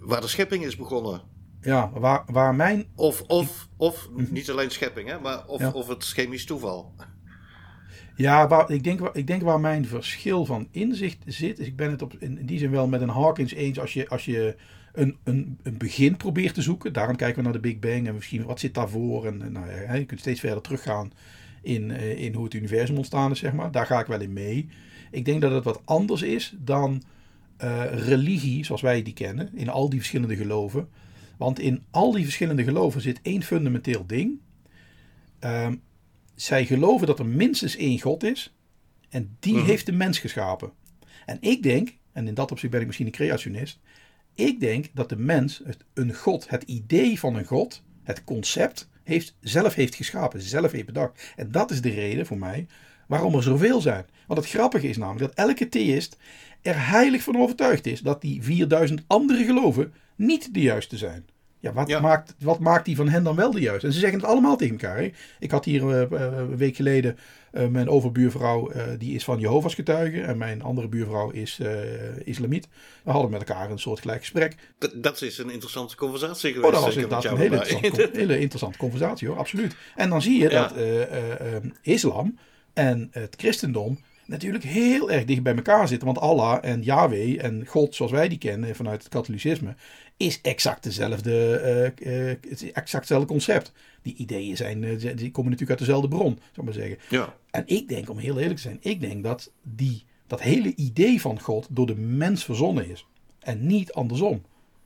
[0.00, 1.22] waar de schepping is begonnen.
[1.60, 5.70] Ja, waar, waar mijn Of, of, of niet alleen schepping, hè, maar of, Ja.
[5.70, 6.94] of het chemisch toeval.
[8.16, 11.76] Ja, waar, ik, denk, waar- ik denk waar mijn verschil van inzicht zit, is ik
[11.76, 14.24] ben het op, in, in die zin wel met een Hawkins eens als je, als
[14.24, 14.56] je
[14.92, 16.92] een, een, een begin probeert te zoeken.
[16.92, 19.26] Daarom kijken we naar de Big Bang en misschien wat zit daarvoor.
[19.26, 21.12] En, nou ja, je kunt steeds verder teruggaan
[21.62, 23.70] in, eh, in hoe het universum ontstaan is, zeg maar.
[23.70, 24.68] Daar ga ik wel in mee.
[25.10, 27.02] Ik denk dat het wat anders is dan
[27.56, 30.88] eh, religie zoals wij die kennen, in al die verschillende geloven.
[31.36, 34.40] Want in al die verschillende geloven zit één fundamenteel ding.
[35.38, 35.74] Ehm,
[36.34, 38.54] zij geloven dat er minstens één God is.
[39.08, 40.72] En die heeft de mens geschapen.
[41.26, 43.80] En ik denk, en in dat opzicht ben ik misschien een creationist.
[44.38, 48.88] Ik denk dat de mens het, een God, het idee van een God, het concept,
[49.02, 51.32] heeft, zelf heeft geschapen, zelf heeft bedacht.
[51.36, 52.66] En dat is de reden voor mij
[53.06, 54.04] waarom er zoveel zijn.
[54.26, 56.16] Want het grappige is namelijk dat elke theïst
[56.62, 61.26] er heilig van overtuigd is dat die 4000 andere geloven niet de juiste zijn.
[61.60, 62.00] Ja, wat, Ja.
[62.00, 63.86] Maakt, wat maakt die van hen dan wel de juiste?
[63.86, 64.96] En ze zeggen het allemaal tegen elkaar.
[64.96, 65.10] Hè?
[65.38, 67.18] Ik had hier eh, een week geleden
[67.50, 70.20] mijn overbuurvrouw, eh, die is van Jehovah's getuige.
[70.20, 71.70] En mijn andere buurvrouw is eh,
[72.24, 72.68] islamiet.
[73.04, 74.56] We hadden met elkaar een soort gelijk gesprek.
[74.78, 76.72] Dat, dat is een interessante conversatie Oh, geweest.
[76.74, 79.74] dat was inderdaad een hele interessante, hele interessante conversatie hoor, absoluut.
[79.96, 80.62] En dan zie je Ja.
[80.62, 82.38] dat eh, eh, eh, islam
[82.74, 86.06] en het christendom natuurlijk heel erg dicht bij elkaar zitten.
[86.06, 89.74] Want Allah en Yahweh en God zoals wij die kennen vanuit het katholicisme
[90.18, 91.32] is exact dezelfde,
[92.48, 93.72] het is exact hetzelfde concept.
[94.02, 96.98] Die ideeën zijn, eh, die komen natuurlijk uit dezelfde bron, zou ik maar zeggen.
[97.08, 97.34] Ja.
[97.50, 101.20] En ik denk, om heel eerlijk te zijn, ik denk dat die, dat hele idee
[101.20, 103.06] van God door de mens verzonnen is.
[103.38, 104.42] En niet andersom.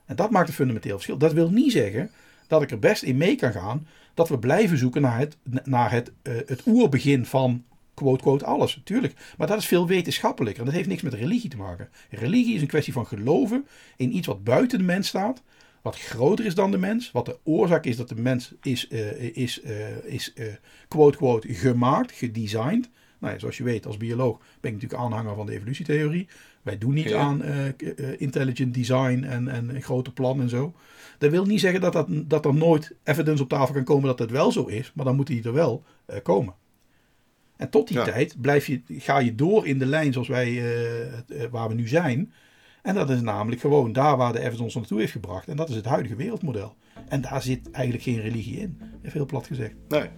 [0.06, 1.18] En dat maakt een fundamenteel verschil.
[1.18, 2.10] Dat wil niet zeggen
[2.46, 5.90] dat ik er best in mee kan gaan dat we blijven zoeken naar het, naar
[5.90, 7.64] het, het oerbegin van
[8.02, 8.80] quote, quote alles.
[8.84, 9.14] Tuurlijk.
[9.36, 10.60] Maar dat is veel wetenschappelijker.
[10.60, 11.88] En dat heeft niks met religie te maken.
[12.10, 15.42] Religie is een kwestie van geloven in iets wat buiten de mens staat.
[15.82, 17.10] Wat groter is dan de mens.
[17.10, 20.46] Wat de oorzaak is dat de mens is, eh, is, eh, is eh,
[20.88, 22.90] quote, quote gemaakt, gedesigned.
[23.18, 26.28] Nou ja, zoals je weet, als bioloog ben ik natuurlijk aanhanger van de evolutietheorie.
[26.62, 27.18] Wij doen niet Ja.
[27.18, 27.42] aan
[28.18, 30.74] intelligent design en, en een grote plan en zo.
[31.18, 34.18] Dat wil niet zeggen dat, dat, dat er nooit evidence op tafel kan komen dat
[34.18, 34.92] het wel zo is.
[34.94, 35.84] Maar dan moet die er wel
[36.22, 36.54] komen.
[37.62, 38.04] En tot die Ja.
[38.04, 41.74] tijd blijf je, ga je door in de lijn zoals wij, eh, eh, waar we
[41.74, 42.32] nu zijn.
[42.82, 45.48] En dat is namelijk gewoon daar waar de evidence ons naartoe heeft gebracht.
[45.48, 46.74] En dat is het huidige wereldmodel.
[47.08, 48.78] En daar zit eigenlijk geen religie in.
[48.98, 49.74] Even heel plat gezegd.
[49.88, 50.08] Nee.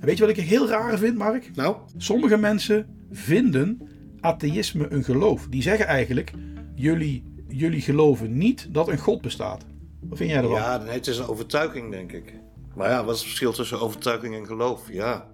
[0.00, 1.50] En weet je wat ik heel raar vind, Mark?
[1.54, 3.80] Nou, Sommige mensen vinden
[4.20, 5.46] atheïsme een geloof.
[5.50, 6.32] Die zeggen eigenlijk:
[6.74, 7.22] jullie,
[7.58, 9.64] jullie geloven niet dat een God bestaat.
[10.00, 10.56] Wat vind jij ervan?
[10.56, 12.34] ja, nee, het is een overtuiging, denk ik.
[12.74, 14.92] Maar ja, wat is het verschil tussen overtuiging en geloof?
[14.92, 15.28] Ja,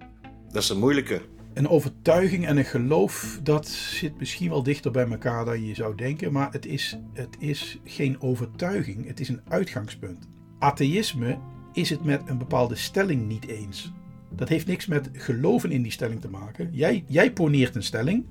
[0.51, 1.21] dat is een moeilijke.
[1.53, 5.95] Een overtuiging en een geloof, dat zit misschien wel dichter bij elkaar dan je zou
[5.95, 6.31] denken.
[6.31, 10.27] Maar het is, het is geen overtuiging, het is een uitgangspunt.
[10.59, 11.37] Atheïsme
[11.73, 13.91] is het met een bepaalde stelling niet eens.
[14.29, 16.69] Dat heeft niks met geloven in die stelling te maken.
[16.71, 18.25] Jij, jij poneert een stelling.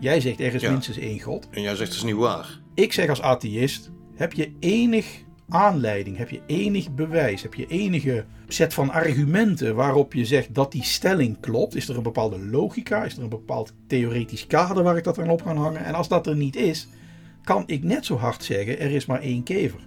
[0.00, 0.70] Jij zegt er is Ja.
[0.70, 1.48] minstens één God.
[1.50, 2.58] En jij zegt het is niet waar.
[2.74, 5.06] Ik zeg als atheïst, heb je enig
[5.48, 10.72] aanleiding, heb je enig bewijs, heb je enige set van argumenten waarop je zegt dat
[10.72, 11.74] die stelling klopt?
[11.74, 13.04] Is er een bepaalde logica?
[13.04, 15.84] Is er een bepaald theoretisch kader waar ik dat aan op kan hangen?
[15.84, 16.88] En als dat er niet is,
[17.44, 19.80] kan ik net zo hard zeggen, er is maar één kever.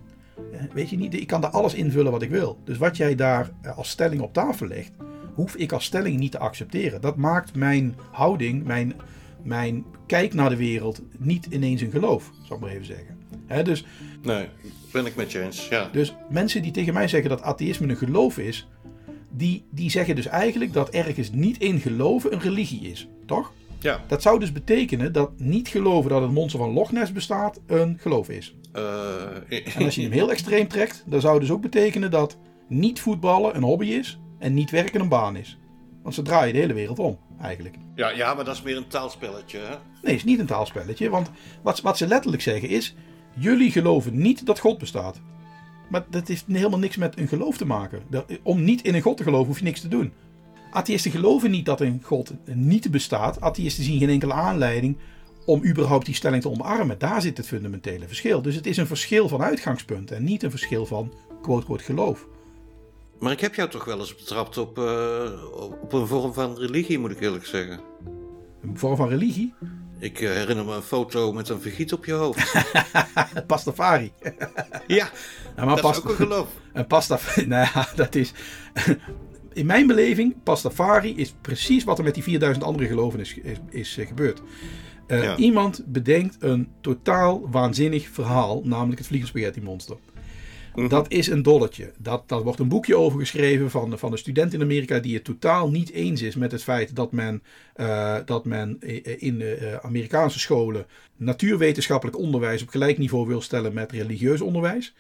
[0.54, 2.60] Eh, Weet je niet, ik kan daar alles invullen wat ik wil.
[2.66, 4.92] Dus wat jij daar eh, als stelling op tafel legt,
[5.34, 7.02] hoef ik als stelling niet te accepteren.
[7.02, 8.94] Dat maakt mijn houding, mijn,
[9.44, 13.18] mijn kijk naar de wereld niet ineens een geloof, zou ik maar even zeggen.
[13.46, 13.86] Hè, dus,
[14.22, 14.48] Nee,
[14.92, 15.68] ben ik met je eens.
[15.68, 15.90] Ja.
[15.92, 18.68] dus mensen die tegen mij zeggen dat atheïsme een geloof is,
[19.32, 23.08] die, die zeggen dus eigenlijk dat ergens niet in geloven een religie is.
[23.26, 23.54] Toch?
[23.80, 24.04] Ja.
[24.08, 27.98] Dat zou dus betekenen dat niet geloven dat het monster van Loch Ness bestaat een
[28.00, 28.56] geloof is.
[28.72, 33.00] Eh, En als je hem heel extreem trekt, dan zou dus ook betekenen dat niet
[33.00, 35.58] voetballen een hobby is en niet werken een baan is.
[36.04, 37.76] Want ze draaien de hele wereld om, eigenlijk.
[37.96, 39.58] ja, ja, maar dat is meer een taalspelletje.
[39.58, 39.70] Hè?
[39.70, 42.96] Nee, het is niet een taalspelletje, want wat, wat ze letterlijk zeggen is:
[43.34, 45.22] jullie geloven niet dat God bestaat.
[45.90, 48.02] Maar dat heeft helemaal niks met een geloof te maken.
[48.44, 50.14] Om niet in een God te geloven hoef je niks te doen.
[50.72, 53.42] Atheïsten geloven niet dat een God niet bestaat.
[53.42, 54.98] Atheïsten zien geen enkele aanleiding
[55.46, 57.00] om überhaupt die stelling te omarmen.
[57.00, 58.42] Daar zit het fundamentele verschil.
[58.42, 62.28] Dus het is een verschil van uitgangspunt en niet een verschil van quote-quote geloof.
[63.24, 67.00] Maar ik heb jou toch wel eens betrapt op, eh, op een vorm van religie,
[67.00, 67.80] moet ik eerlijk zeggen.
[68.62, 69.54] Een vorm van religie.
[70.00, 72.54] Ik eh, herinner me een foto met een vergiet op je hoofd.
[73.48, 74.12] Pastafari.
[74.88, 75.10] ja,
[75.56, 76.48] Nou, maar dat past- is ook een geloof.
[76.74, 78.34] Een pasta, nou ja, dat is.
[79.54, 83.58] In mijn beleving, pastafari is precies wat er met die 4000 andere geloven is, is,
[83.70, 84.42] is eh, gebeurd.
[85.08, 85.36] Ja.
[85.36, 89.98] Iemand bedenkt een totaal waanzinnig verhaal, namelijk het vliegende spaghetti monster.
[90.76, 90.88] Mhm.
[90.88, 91.92] Dat is een dolletje.
[91.98, 95.24] Dat, daar wordt een boekje over geschreven van, van een student in Amerika die het
[95.24, 97.44] totaal niet eens is met het feit dat men,
[97.76, 100.86] eh, dat men i- in eh, Amerikaanse scholen
[101.18, 104.94] natuurwetenschappelijk onderwijs op gelijk niveau wil stellen met religieus onderwijs.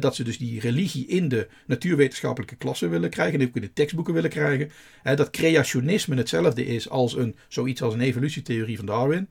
[0.00, 3.40] Dat ze dus die religie in de natuurwetenschappelijke klassen willen krijgen.
[3.40, 4.70] En ook in de tekstboeken willen krijgen.
[5.02, 9.28] Dat creationisme hetzelfde is als een, zoiets als een evolutietheorie van Darwin.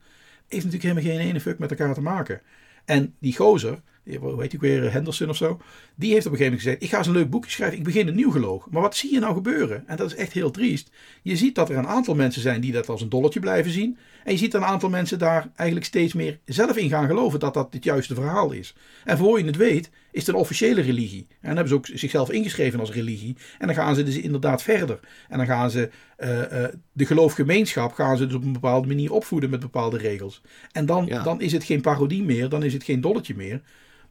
[0.47, 2.41] Heeft natuurlijk helemaal geen ene fuck met elkaar te maken.
[2.85, 3.81] En die gozer,
[4.19, 5.61] hoe heet die ook weer, Henderson of zo.
[5.95, 7.77] Die heeft op een gegeven moment gezegd, ik ga eens een leuk boekje schrijven.
[7.77, 8.65] Ik begin een nieuw geloof.
[8.69, 9.87] Maar wat zie je nou gebeuren?
[9.87, 10.91] En dat is echt heel triest.
[11.21, 13.97] Je ziet dat er een aantal mensen zijn die dat als een dolletje blijven zien.
[14.23, 17.53] En je ziet een aantal mensen daar eigenlijk steeds meer zelf in gaan geloven dat
[17.53, 18.75] dat het juiste verhaal is.
[19.03, 21.27] En voor je het weet, is het een officiële religie.
[21.29, 23.37] En dan hebben ze ook zichzelf ingeschreven als religie.
[23.57, 24.99] En dan gaan ze dus inderdaad verder.
[25.29, 25.89] En dan gaan ze
[26.19, 30.41] uh, uh, de geloofgemeenschap gaan ze dus op een bepaalde manier opvoeden met bepaalde regels.
[30.71, 31.23] En dan, Ja.
[31.23, 33.61] dan is het geen parodie meer, dan is het geen dolletje meer.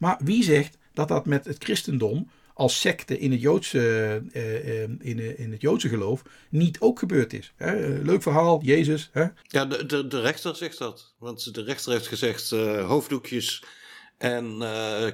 [0.04, 3.78] Maar wie zegt dat dat met het christendom als secte in het Joodse,
[4.32, 7.52] eh, eh, in, eh, in het Joodse geloof niet ook gebeurd is?
[8.02, 9.10] Leuk verhaal, Jezus.
[9.48, 11.14] Ja, de, de, de rechter zegt dat.
[11.18, 12.50] Want de rechter heeft gezegd:
[12.86, 13.64] hoofddoekjes
[14.18, 14.58] en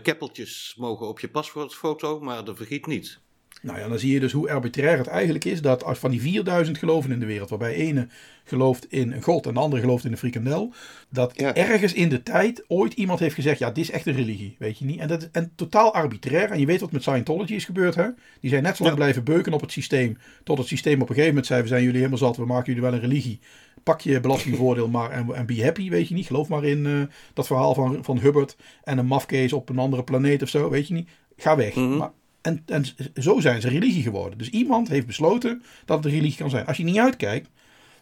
[0.02, 3.18] keppeltjes mogen op je paspoortfoto, maar de vergiet niet.
[3.62, 6.20] Nou ja, dan zie je dus hoe arbitrair het eigenlijk is dat als van die
[6.20, 8.06] 4000 geloven in de wereld, waarbij ene
[8.44, 10.72] gelooft in een god en de andere gelooft in een frikandel,
[11.10, 11.54] dat Ja.
[11.54, 14.78] ergens in de tijd ooit iemand heeft gezegd, ja, dit is echt een religie, weet
[14.78, 14.98] je niet.
[15.00, 16.50] En dat is en totaal arbitrair.
[16.50, 18.06] En je weet wat met Scientology is gebeurd, hè?
[18.40, 19.02] Die zijn net zo lang Ja.
[19.02, 21.82] blijven beuken op het systeem, tot het systeem op een gegeven moment zei, we zijn
[21.82, 23.38] jullie helemaal zat, we maken jullie wel een religie.
[23.82, 26.26] Pak je belastingvoordeel maar en, en be happy, weet je niet.
[26.26, 26.92] Geloof maar in eh,
[27.34, 30.88] dat verhaal van, van Hubbard en een mafkees op een andere planeet of zo, weet
[30.88, 31.08] je niet.
[31.36, 31.74] Ga weg.
[31.74, 31.96] Mhm.
[31.96, 32.10] Maar
[32.42, 34.38] en, en zo zijn ze religie geworden.
[34.38, 36.66] Dus iemand heeft besloten dat het een religie kan zijn.
[36.66, 37.48] Als je niet uitkijkt,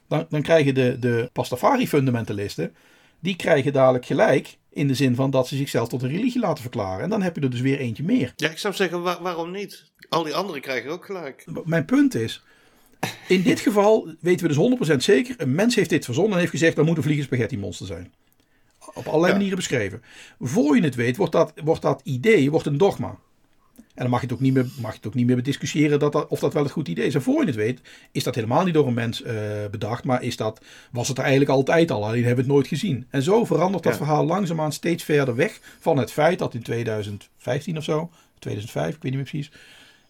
[0.08, 2.74] dan, dan krijgen de, de Pastafari-fundamentalisten,
[3.20, 6.62] die krijgen dadelijk gelijk in de zin van dat ze zichzelf tot een religie laten
[6.62, 7.02] verklaren.
[7.04, 8.32] En dan heb je er dus weer eentje meer.
[8.36, 9.90] Ja, ik zou zeggen: wa- waarom niet?
[10.08, 11.44] Al die anderen krijgen ook gelijk.
[11.64, 12.42] Mijn punt is,
[13.28, 16.50] in dit geval weten we dus 100% zeker, een mens heeft dit verzonnen en heeft
[16.50, 18.12] gezegd, dat moet een spaghetti monster zijn.
[18.94, 19.32] Op allerlei Ja.
[19.32, 20.02] manieren beschreven.
[20.40, 23.18] Voor je het weet, wordt dat, wordt dat idee wordt een dogma.
[23.98, 25.98] En dan mag je het ook niet meer, mag je het ook niet meer bediscussiëren
[25.98, 27.14] dat dat, of dat wel het goed idee is.
[27.14, 27.80] En voor je het weet,
[28.12, 29.34] is dat helemaal niet door een mens eh,
[29.70, 30.04] bedacht.
[30.04, 33.06] Maar is dat, was het er eigenlijk altijd al, alleen hebben we het nooit gezien.
[33.10, 33.98] En zo verandert dat Ja.
[33.98, 39.02] verhaal langzaamaan steeds verder weg van het feit dat in 2015 of zo, 2005, ik
[39.02, 39.50] weet niet meer precies,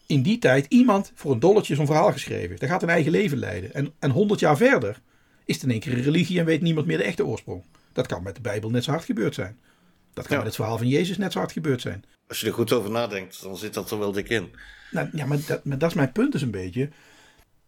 [0.07, 2.57] in die tijd iemand voor een dolletje zo'n verhaal geschreven.
[2.59, 3.75] Dat gaat een eigen leven leiden.
[3.75, 5.01] En, en 100 jaar verder
[5.45, 7.63] is het in één keer een religie en weet niemand meer de echte oorsprong.
[7.93, 9.57] Dat kan met de Bijbel net zo hard gebeurd zijn.
[10.19, 10.43] Dat kan Ja.
[10.43, 12.05] met het verhaal van Jezus net zo hard gebeurd zijn.
[12.29, 14.51] Als je er goed over nadenkt, dan zit dat er wel dik in.
[14.91, 16.89] Nou, ja, maar dat, maar dat is mijn punt dus een beetje.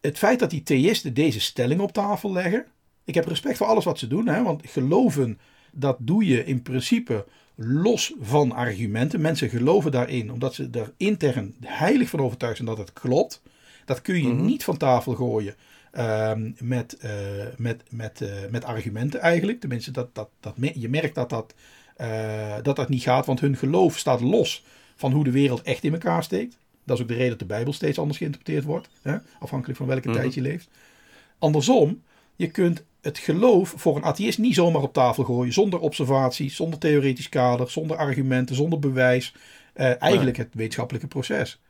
[0.01, 2.65] Het feit dat die theïsten deze stelling op tafel leggen.
[3.03, 4.27] Ik heb respect voor alles wat ze doen.
[4.27, 5.39] Hè, want geloven,
[5.71, 9.21] dat doe je in principe los van argumenten.
[9.21, 13.41] Mensen geloven daarin omdat ze er intern heilig van overtuigd zijn dat het klopt.
[13.85, 15.55] Dat kun je niet van tafel gooien
[15.91, 17.11] ehm, met, eh,
[17.57, 19.59] met, met, eh, met argumenten eigenlijk.
[19.59, 21.53] Tenminste, dat, dat, dat, je merkt dat dat,
[22.01, 23.25] eh, dat dat niet gaat.
[23.25, 24.63] Want hun geloof staat los
[24.95, 26.57] van hoe de wereld echt in elkaar steekt.
[26.83, 28.89] Dat is ook de reden dat de Bijbel steeds anders geïnterpreteerd wordt.
[29.01, 29.17] Hè?
[29.39, 30.69] Afhankelijk van welke tijd je leeft.
[31.39, 32.01] Andersom,
[32.35, 35.53] je kunt het geloof voor een atheïst niet zomaar op tafel gooien.
[35.53, 39.35] Zonder observatie, zonder theoretisch kader, zonder argumenten, zonder bewijs.
[39.73, 41.61] Eh, eigenlijk het wetenschappelijke proces.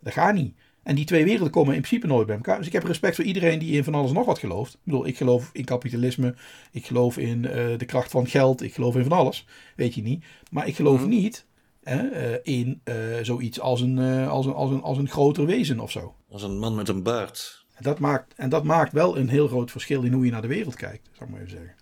[0.00, 0.56] Dat gaat niet.
[0.86, 2.58] En die twee werelden komen in principe nooit bij elkaar.
[2.58, 4.74] Dus ik heb respect voor iedereen die in van alles nog wat gelooft.
[4.74, 6.34] Ik bedoel, ik geloof in kapitalisme.
[6.72, 8.62] Ik geloof in eh, de kracht van geld.
[8.62, 9.46] Ik geloof in van alles.
[9.76, 10.24] Weet je niet.
[10.50, 11.46] Maar ik geloof niet
[11.82, 15.80] hè, eh, in eh, zoiets als een, als, een, als, een, als een groter wezen
[15.80, 16.14] of zo.
[16.28, 17.64] Als een man met een baard.
[17.74, 20.42] En dat, maakt, en dat maakt wel een heel groot verschil in hoe je naar
[20.42, 21.74] de wereld kijkt, zou ik maar even zeggen.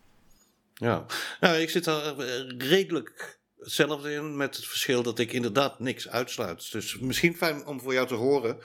[0.74, 1.06] Ja,
[1.40, 2.14] nou, ik zit daar
[2.58, 6.72] redelijk hetzelfde in met het verschil dat ik inderdaad niks uitsluit.
[6.72, 8.58] Dus misschien fijn om voor jou te horen.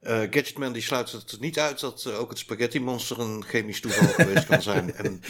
[0.00, 3.80] Eh, Gadgetman die sluit het niet uit dat eh, ook het spaghetti monster een chemisch
[3.80, 4.94] toeval geweest kan zijn.
[4.94, 5.20] En,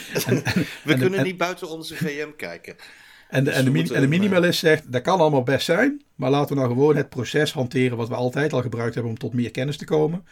[0.85, 2.77] we en- kunnen en- niet buiten onze VM kijken.
[3.29, 6.31] En de, Dus en de, moeten hem, minimalist zegt, dat kan allemaal best zijn, maar
[6.31, 9.35] laten we nou gewoon het proces hanteren wat we altijd al gebruikt hebben om tot
[9.35, 10.27] meer kennis te komen.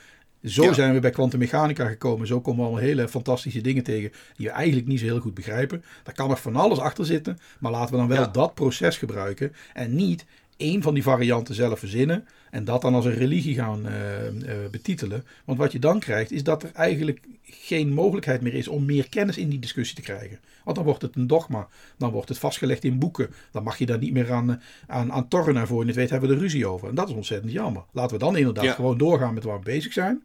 [0.44, 0.72] Zo Ja.
[0.72, 2.27] zijn we bij kwantummechanica gekomen.
[2.27, 5.35] Zo komen we allemaal hele fantastische dingen tegen die we eigenlijk niet zo heel goed
[5.35, 5.85] begrijpen.
[6.03, 8.27] Daar kan nog van alles achter zitten, maar laten we dan wel Ja.
[8.27, 10.25] dat proces gebruiken en niet
[10.57, 14.71] één van die varianten zelf verzinnen en dat dan als een religie gaan eh, eh,
[14.71, 15.25] betitelen.
[15.45, 19.09] Want wat je dan krijgt is dat er eigenlijk geen mogelijkheid meer is om meer
[19.09, 20.40] kennis in die discussie te krijgen.
[20.64, 23.31] Want dan wordt het een dogma, dan wordt het vastgelegd in boeken.
[23.51, 26.29] Dan mag je daar niet meer aan, aan, aan tornen voor je het weet hebben
[26.29, 26.88] we er ruzie over.
[26.88, 27.85] En dat is ontzettend jammer.
[27.92, 28.73] Laten we dan inderdaad Ja.
[28.73, 30.25] gewoon doorgaan met waar we bezig zijn.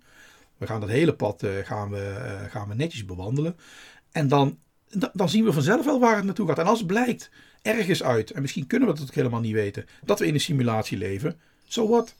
[0.57, 2.15] We gaan dat hele pad eh, gaan we,
[2.49, 3.55] gaan we netjes bewandelen.
[4.11, 4.57] En dan,
[4.89, 6.59] dan, dan zien we vanzelf wel waar het naartoe gaat.
[6.59, 9.85] En als het blijkt ergens uit, en misschien kunnen we dat ook helemaal niet weten,
[10.03, 12.15] dat we in een simulatie leven, zo wat.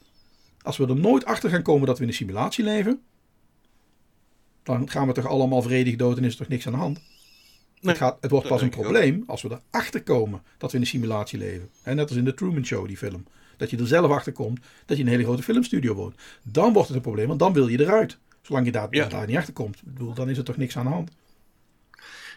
[0.62, 3.02] Als we er nooit achter gaan komen dat we in een simulatie leven,
[4.64, 7.02] dan gaan we toch allemaal vredig dood en is er toch niks aan de hand.
[7.82, 10.84] Nee, het, gaat, het wordt pas een probleem als we erachter komen dat we in
[10.84, 11.70] een simulatie leven.
[11.84, 13.26] En net als in de Truman Show, die film.
[13.58, 16.16] Dat je er zelf achter komt dat je in een hele grote filmstudio woont.
[16.44, 18.18] Dan wordt het een probleem, want dan wil je eruit.
[18.42, 19.08] Zolang je daar, Ja.
[19.08, 19.82] daar niet achter komt,
[20.16, 21.12] dan is er toch niks aan de hand.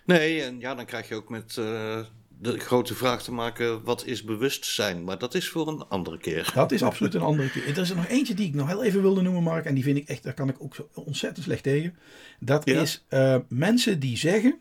[0.05, 2.01] Nee, en ja, dan krijg je ook met eh,
[2.45, 5.05] de grote vraag te maken: wat is bewustzijn?
[5.05, 6.51] Maar dat is voor een andere keer.
[6.55, 7.69] Dat is absoluut een andere keer.
[7.69, 9.65] Er is er nog eentje die ik nog heel even wilde noemen, Mark.
[9.65, 11.97] En die vind ik echt, daar kan ik ook zo ontzettend slecht tegen.
[12.41, 12.81] Dat Ja?
[12.81, 14.59] is eh, mensen die zeggen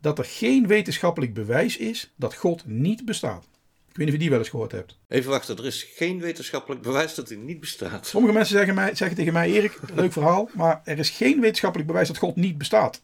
[0.00, 3.44] dat er geen wetenschappelijk bewijs is dat God niet bestaat.
[3.88, 4.98] Ik weet niet of je die wel eens gehoord hebt.
[5.08, 8.06] Even wachten, er is geen wetenschappelijk bewijs dat hij niet bestaat.
[8.06, 11.88] Sommige mensen zeggen, mij, zeggen tegen mij, Erik, leuk verhaal, maar er is geen wetenschappelijk
[11.88, 13.02] bewijs dat God niet bestaat.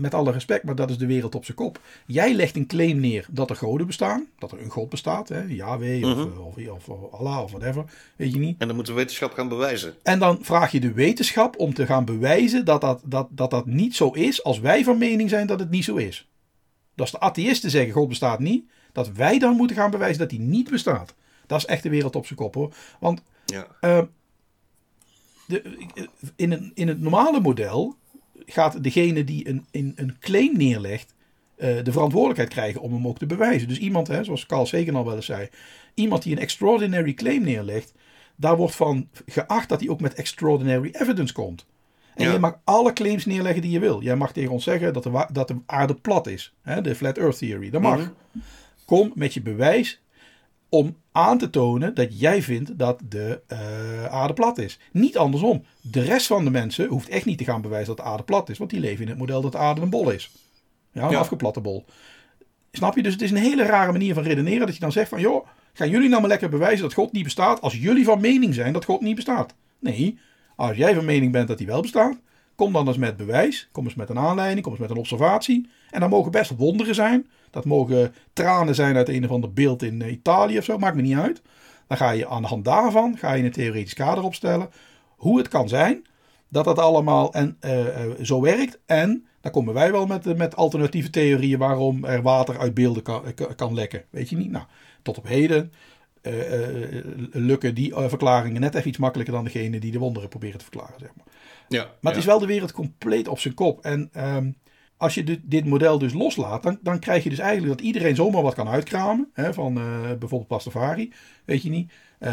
[0.00, 1.80] Met alle respect, maar dat is de wereld op zijn kop.
[2.06, 5.42] Jij legt een claim neer dat er goden bestaan, dat er een God bestaat, hè,
[5.42, 6.38] Yahweh of, Mhm.
[6.40, 7.84] of, of, of Allah of whatever,
[8.16, 8.54] weet je niet.
[8.58, 9.94] En dan moet de wetenschap gaan bewijzen.
[10.02, 13.66] En dan vraag je de wetenschap om te gaan bewijzen dat dat, dat, dat dat
[13.66, 16.28] niet zo is als wij van mening zijn dat het niet zo is.
[16.94, 20.30] Dat als de atheïsten zeggen God bestaat niet, dat wij dan moeten gaan bewijzen dat
[20.30, 21.14] hij niet bestaat.
[21.46, 22.74] Dat is echt de wereld op zijn kop hoor.
[23.00, 23.66] Want Ja.
[23.80, 24.02] eh,
[25.46, 25.62] de,
[26.36, 27.96] in, een, in het normale model
[28.46, 31.14] gaat degene die een, in, een claim neerlegt
[31.56, 33.68] eh, de verantwoordelijkheid krijgen om hem ook te bewijzen.
[33.68, 35.48] Dus iemand, hè, zoals Carl Sagan al wel eens zei,
[35.94, 37.92] iemand die een extraordinary claim neerlegt,
[38.36, 41.66] daar wordt van geacht dat hij ook met extraordinary evidence komt.
[42.14, 42.32] En Ja.
[42.32, 44.02] je mag alle claims neerleggen die je wil.
[44.02, 46.54] Jij mag tegen ons zeggen dat de, dat de aarde plat is.
[46.62, 47.70] Hè, de flat earth theory.
[47.70, 47.98] Dat mag.
[47.98, 48.08] Mhm.
[48.84, 50.00] Kom met je bewijs
[50.70, 54.78] om aan te tonen dat jij vindt dat de eh, aarde plat is.
[54.92, 55.64] Niet andersom.
[55.80, 58.48] De rest van de mensen hoeft echt niet te gaan bewijzen dat de aarde plat
[58.48, 58.58] is.
[58.58, 60.30] Want die leven in het model dat de aarde een bol is.
[60.92, 61.18] Ja, een Ja.
[61.18, 61.84] afgeplatte bol.
[62.72, 63.02] Snap je?
[63.02, 64.66] Dus het is een hele rare manier van redeneren.
[64.66, 67.24] Dat je dan zegt van, joh, gaan jullie nou maar lekker bewijzen dat God niet
[67.24, 67.60] bestaat.
[67.60, 69.54] Als jullie van mening zijn dat God niet bestaat.
[69.78, 70.18] Nee,
[70.56, 72.16] als jij van mening bent dat hij wel bestaat.
[72.60, 73.68] Kom dan eens met bewijs.
[73.72, 74.62] Kom eens met een aanleiding.
[74.62, 75.68] Kom eens met een observatie.
[75.90, 77.26] En dat mogen best wonderen zijn.
[77.50, 80.78] Dat mogen tranen zijn uit een of ander beeld in eh, Italië of zo.
[80.78, 81.42] Maakt me niet uit.
[81.86, 84.70] Dan ga je aan de hand daarvan ga je een theoretisch kader opstellen.
[85.16, 86.06] Hoe het kan zijn
[86.48, 88.78] dat dat allemaal en, eh, eh, zo werkt.
[88.86, 93.22] En dan komen wij wel met, met alternatieve theorieën waarom er water uit beelden kan,
[93.56, 94.04] kan lekken.
[94.10, 94.50] Weet je niet?
[94.50, 94.64] Nou,
[95.02, 95.72] tot op heden
[97.32, 100.98] lukken die verklaringen net even iets makkelijker dan degene die de wonderen proberen te verklaren.
[100.98, 101.26] Zeg maar.
[101.72, 101.90] Ja.
[102.00, 103.80] Maar het is wel de wereld compleet op zijn kop.
[103.84, 104.50] En ehm,
[104.96, 108.14] als je dit, dit model dus loslaat, dan, dan krijg je dus eigenlijk dat iedereen
[108.14, 109.30] zomaar wat kan uitkramen.
[109.32, 111.12] Hè, van eh, bijvoorbeeld Pastafari,
[111.44, 111.92] weet je niet.
[112.20, 112.30] Eh,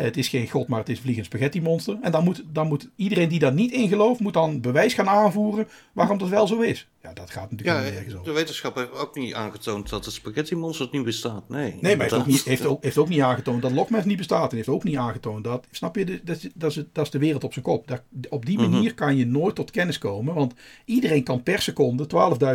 [0.00, 1.98] Het is geen god, maar het is vliegend spaghetti monster.
[2.02, 5.08] En dan moet, dan moet iedereen die daar niet in gelooft, moet dan bewijs gaan
[5.08, 6.88] aanvoeren waarom dat wel zo is.
[7.02, 8.26] Ja, dat gaat natuurlijk Ja, niet nergens over.
[8.26, 11.48] de wetenschap heeft ook niet aangetoond dat het spaghetti monster niet bestaat.
[11.48, 14.04] Nee, Nee, maar heeft ook, niet, heeft, ook, heeft ook niet aangetoond dat Loch Ness
[14.04, 14.50] niet bestaat.
[14.50, 15.66] En heeft ook niet aangetoond dat.
[15.70, 17.88] Snap je, dat is, dat is, dat is de wereld op zijn kop.
[17.88, 20.34] Dat, op die manier kan je nooit tot kennis komen.
[20.34, 22.06] Want iedereen kan per seconde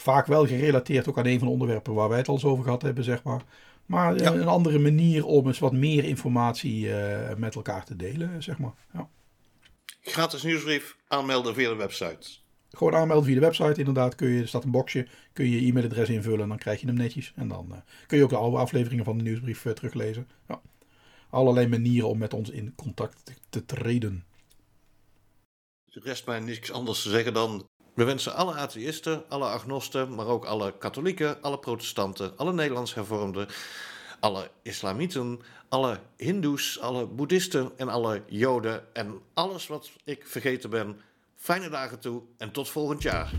[0.00, 2.64] Vaak wel gerelateerd ook aan een van de onderwerpen waar wij het al eens over
[2.64, 3.42] gehad hebben, zeg maar.
[3.86, 4.32] Maar eh, Ja.
[4.32, 8.74] een andere manier om eens wat meer informatie eh, met elkaar te delen, zeg maar.
[8.92, 9.08] Ja.
[10.00, 12.28] Gratis nieuwsbrief, aanmelden via de website.
[12.70, 14.14] Gewoon aanmelden via de website, inderdaad.
[14.14, 16.86] Kun je, er staat een boxje, kun je je e-mailadres invullen en dan krijg je
[16.86, 17.32] hem netjes.
[17.36, 20.28] En dan eh, kun je ook de oude afleveringen van de nieuwsbrief teruglezen.
[20.48, 20.60] Ja.
[21.30, 24.24] Allerlei manieren om met ons in contact te, te treden.
[25.92, 27.68] Er rest mij niks anders te zeggen dan.
[27.98, 33.46] We wensen alle atheïsten, alle agnosten, maar ook alle katholieken, alle protestanten, alle Nederlands hervormden,
[34.20, 41.00] alle islamieten, alle hindoes, alle boeddhisten en alle joden en alles wat ik vergeten ben.
[41.36, 43.30] Fijne dagen toe en tot volgend jaar.